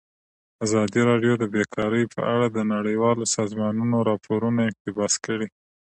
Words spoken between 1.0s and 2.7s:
راډیو د بیکاري په اړه د